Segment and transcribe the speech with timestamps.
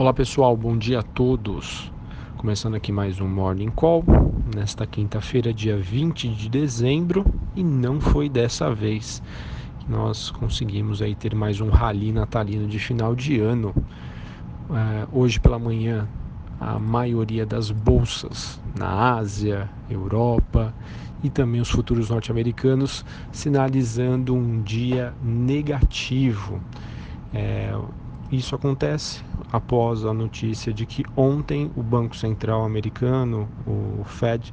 [0.00, 1.92] Olá pessoal, bom dia a todos.
[2.38, 4.02] Começando aqui mais um Morning Call,
[4.56, 7.22] nesta quinta-feira, dia 20 de dezembro,
[7.54, 9.22] e não foi dessa vez
[9.78, 13.74] que nós conseguimos aí ter mais um rally natalino de final de ano.
[14.70, 16.08] É, hoje pela manhã,
[16.58, 20.74] a maioria das bolsas na Ásia, Europa
[21.22, 26.58] e também os futuros norte-americanos sinalizando um dia negativo.
[27.34, 27.78] É,
[28.32, 34.52] isso acontece após a notícia de que ontem o Banco Central americano, o Fed,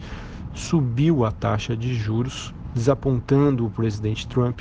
[0.54, 4.60] subiu a taxa de juros, desapontando o presidente Trump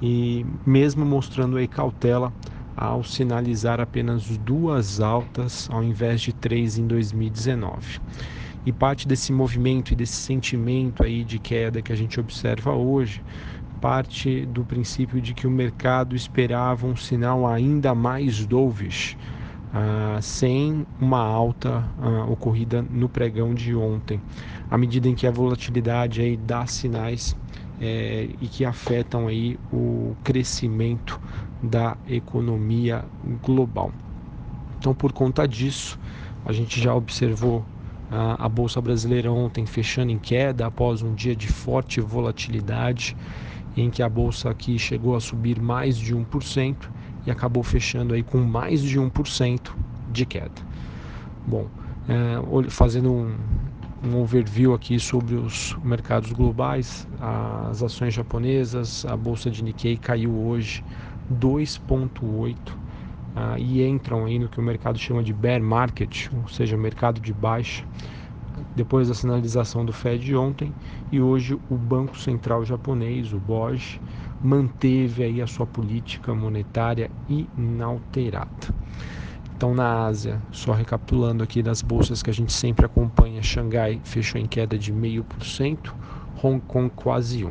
[0.00, 2.32] e mesmo mostrando aí cautela
[2.76, 8.00] ao sinalizar apenas duas altas ao invés de três em 2019.
[8.64, 13.22] E parte desse movimento e desse sentimento aí de queda que a gente observa hoje
[13.80, 19.16] parte do princípio de que o mercado esperava um sinal ainda mais dovish,
[19.72, 24.20] uh, sem uma alta uh, ocorrida no pregão de ontem,
[24.70, 27.36] à medida em que a volatilidade aí dá sinais
[27.80, 31.20] é, e que afetam aí o crescimento
[31.62, 33.04] da economia
[33.42, 33.90] global.
[34.78, 35.98] Então, por conta disso,
[36.44, 37.64] a gente já observou
[38.38, 43.16] a bolsa brasileira ontem fechando em queda após um dia de forte volatilidade
[43.74, 46.76] em que a bolsa aqui chegou a subir mais de 1%
[47.26, 49.72] e acabou fechando aí com mais de 1%
[50.10, 50.62] de queda.
[51.46, 51.66] Bom,
[52.08, 53.34] é, fazendo um,
[54.04, 60.34] um overview aqui sobre os mercados globais, as ações japonesas, a bolsa de Nikkei caiu
[60.34, 60.84] hoje
[61.32, 62.56] 2,8%
[63.34, 67.20] ah, e entram aí no que o mercado chama de bear market, ou seja, mercado
[67.20, 67.84] de baixa
[68.74, 70.72] depois da sinalização do Fed ontem
[71.10, 74.00] e hoje o Banco Central japonês, o BOJ,
[74.42, 78.74] manteve aí a sua política monetária inalterada.
[79.56, 84.40] Então na Ásia, só recapitulando aqui das bolsas que a gente sempre acompanha, Xangai fechou
[84.40, 85.92] em queda de 0,5%,
[86.42, 87.50] Hong Kong quase 1.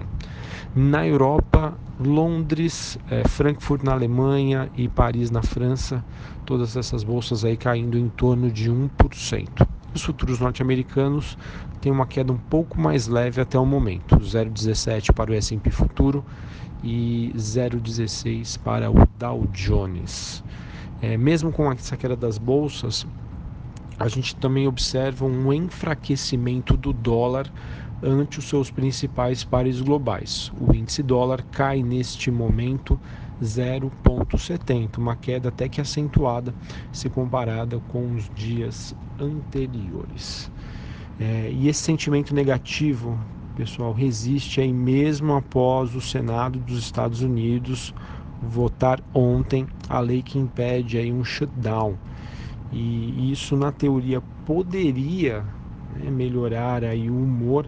[0.75, 6.03] Na Europa, Londres, é, Frankfurt na Alemanha e Paris na França,
[6.45, 9.67] todas essas bolsas aí caindo em torno de 1%.
[9.93, 11.37] Os futuros norte-americanos
[11.81, 16.23] têm uma queda um pouco mais leve até o momento, 0,17 para o S&P futuro
[16.81, 20.43] e 0,16 para o Dow Jones.
[21.01, 23.05] É, mesmo com essa queda das bolsas,
[23.99, 27.51] a gente também observa um enfraquecimento do dólar
[28.01, 30.51] ante os seus principais pares globais.
[30.59, 32.99] O índice dólar cai neste momento
[33.41, 36.53] 0,70, uma queda até que acentuada
[36.91, 40.51] se comparada com os dias anteriores.
[41.19, 43.17] É, e esse sentimento negativo,
[43.55, 47.93] pessoal, resiste aí mesmo após o Senado dos Estados Unidos
[48.41, 51.95] votar ontem a lei que impede aí um shutdown.
[52.71, 55.45] E isso na teoria poderia
[55.95, 57.67] né, melhorar aí o humor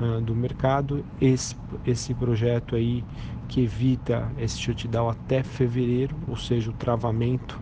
[0.00, 1.04] uh, do mercado.
[1.20, 3.04] Esse, esse projeto aí
[3.48, 7.60] que evita esse shutdown até fevereiro, ou seja, o travamento,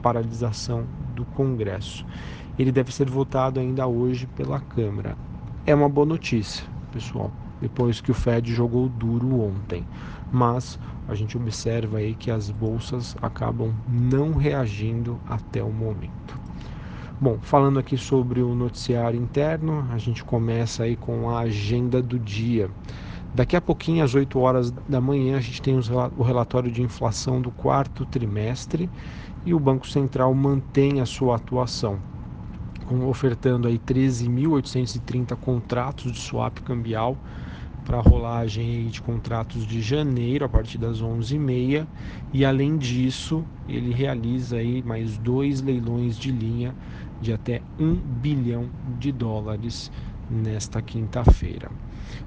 [0.00, 0.84] paralisação
[1.14, 2.06] do Congresso.
[2.58, 5.16] Ele deve ser votado ainda hoje pela Câmara.
[5.66, 9.84] É uma boa notícia, pessoal, depois que o Fed jogou duro ontem.
[10.30, 10.78] Mas
[11.08, 16.43] a gente observa aí que as bolsas acabam não reagindo até o momento.
[17.24, 22.18] Bom, falando aqui sobre o noticiário interno, a gente começa aí com a agenda do
[22.18, 22.68] dia.
[23.34, 27.40] Daqui a pouquinho, às 8 horas da manhã, a gente tem o relatório de inflação
[27.40, 28.90] do quarto trimestre
[29.46, 31.98] e o Banco Central mantém a sua atuação,
[33.08, 37.16] ofertando aí 13.830 contratos de swap cambial
[37.86, 41.86] para a rolagem de contratos de janeiro a partir das 11h30
[42.32, 46.74] e além disso ele realiza aí mais dois leilões de linha
[47.24, 48.68] de até 1 bilhão
[49.00, 49.90] de dólares
[50.30, 51.70] nesta quinta-feira.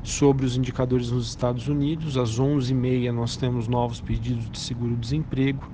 [0.02, 5.70] Sobre os indicadores nos Estados Unidos, às 11h30 nós temos novos pedidos de seguro-desemprego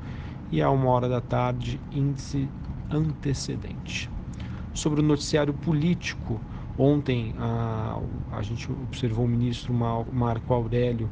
[0.51, 2.49] e à uma hora da tarde, índice
[2.91, 4.09] antecedente.
[4.73, 6.39] Sobre o noticiário político,
[6.77, 7.99] ontem a,
[8.33, 11.09] a gente observou o ministro Marco Aurélio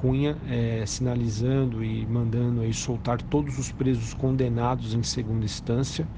[0.00, 6.08] Cunha é, sinalizando e mandando aí soltar todos os presos condenados em segunda instância.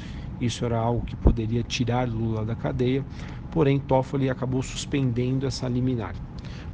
[0.42, 3.04] Isso era algo que poderia tirar Lula da cadeia,
[3.52, 6.16] porém Toffoli acabou suspendendo essa liminar.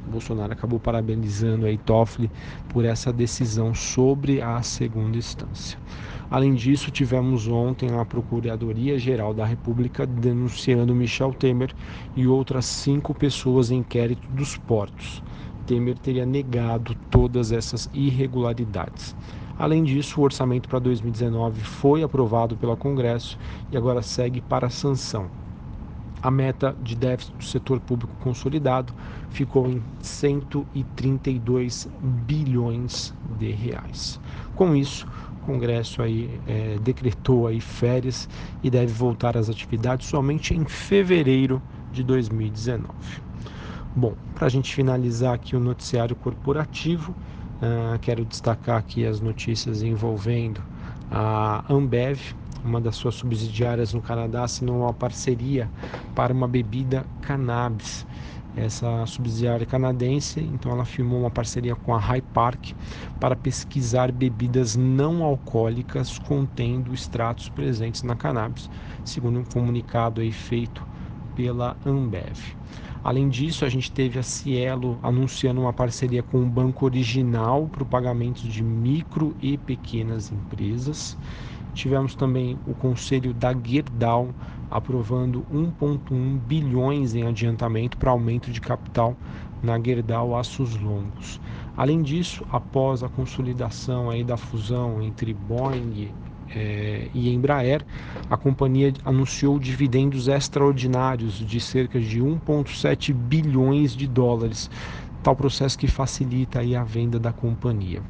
[0.09, 2.31] Bolsonaro acabou parabenizando aí Toffoli
[2.69, 5.77] por essa decisão sobre a segunda instância.
[6.31, 11.71] Além disso, tivemos ontem a Procuradoria-Geral da República denunciando Michel Temer
[12.15, 15.23] e outras cinco pessoas em inquérito dos portos.
[15.67, 19.15] Temer teria negado todas essas irregularidades.
[19.59, 23.37] Além disso, o orçamento para 2019 foi aprovado pelo Congresso
[23.69, 25.29] e agora segue para sanção.
[26.23, 28.93] A meta de déficit do setor público consolidado
[29.29, 31.89] ficou em 132
[32.25, 34.17] bilhões de reais.
[34.55, 35.05] Com isso,
[35.41, 38.29] o Congresso aí é, decretou aí férias
[38.63, 41.61] e deve voltar às atividades somente em fevereiro
[41.91, 42.87] de 2019.
[43.93, 47.13] Bom, para a gente finalizar aqui o noticiário corporativo,
[47.61, 50.61] uh, quero destacar aqui as notícias envolvendo
[51.11, 52.19] a Ambev,
[52.63, 55.69] uma das suas subsidiárias no Canadá, assinou uma parceria
[56.15, 58.05] para uma bebida cannabis.
[58.57, 62.71] Essa subsidiária canadense, então ela firmou uma parceria com a High Park
[63.19, 68.69] para pesquisar bebidas não alcoólicas contendo extratos presentes na cannabis,
[69.05, 70.85] segundo um comunicado aí feito
[71.35, 72.37] pela Ambev.
[73.03, 77.83] Além disso, a gente teve a Cielo anunciando uma parceria com o Banco Original para
[77.83, 81.17] o pagamento de micro e pequenas empresas.
[81.73, 84.35] Tivemos também o conselho da Gerdau
[84.69, 89.15] aprovando 1,1 bilhões em adiantamento para aumento de capital
[89.61, 91.39] na Gerdau Aços Longos.
[91.77, 96.13] Além disso, após a consolidação aí da fusão entre Boeing
[96.55, 97.85] é, e Embraer,
[98.29, 104.69] a companhia anunciou dividendos extraordinários de cerca de 1,7 bilhões de dólares,
[105.21, 108.01] tal processo que facilita aí a venda da companhia.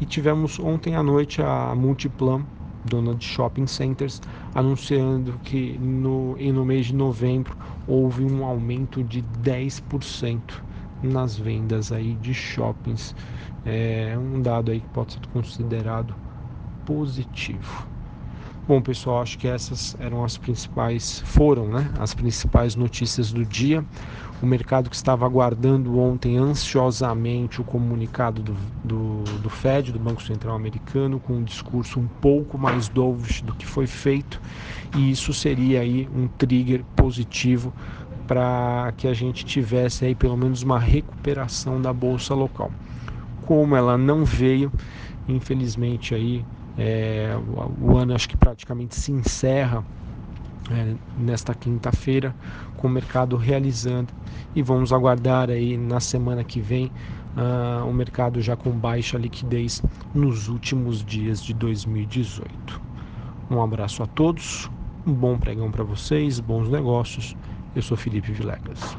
[0.00, 2.44] E tivemos ontem à noite a Multiplan,
[2.84, 4.20] dona de shopping centers,
[4.54, 7.56] anunciando que no, no mês de novembro
[7.86, 10.40] houve um aumento de 10%
[11.02, 13.14] nas vendas aí de shoppings.
[13.64, 16.14] É um dado aí que pode ser considerado
[16.88, 17.86] positivo.
[18.66, 23.84] Bom, pessoal, acho que essas eram as principais, foram, né, as principais notícias do dia.
[24.42, 30.22] O mercado que estava aguardando ontem ansiosamente o comunicado do, do, do Fed, do Banco
[30.22, 34.40] Central Americano, com um discurso um pouco mais dovish do que foi feito,
[34.96, 37.70] e isso seria aí um trigger positivo
[38.26, 42.70] para que a gente tivesse aí pelo menos uma recuperação da bolsa local.
[43.44, 44.72] Como ela não veio,
[45.26, 46.44] infelizmente aí
[46.78, 47.36] é,
[47.82, 49.84] o, ano acho que praticamente se encerra
[50.70, 52.34] é, nesta quinta-feira
[52.76, 54.12] com o mercado realizando
[54.54, 56.92] e vamos aguardar aí na semana que vem
[57.36, 59.82] uh, o mercado já com baixa liquidez
[60.14, 62.80] nos últimos dias de 2018.
[63.50, 64.70] Um abraço a todos,
[65.06, 67.36] um bom pregão para vocês, bons negócios.
[67.74, 68.96] Eu sou Felipe Vilegas.